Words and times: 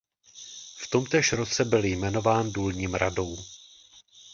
V 0.77 0.87
tomtéž 0.89 1.33
roce 1.33 1.65
byl 1.65 1.85
jmenován 1.85 2.51
důlním 2.51 2.93
radou. 2.93 3.37